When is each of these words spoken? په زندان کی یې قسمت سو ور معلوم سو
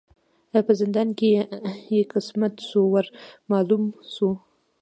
په 0.65 0.73
زندان 0.79 1.09
کی 1.17 1.27
یې 1.93 2.01
قسمت 2.13 2.53
سو 2.69 2.81
ور 2.93 3.05
معلوم 3.51 3.83
سو 4.13 4.29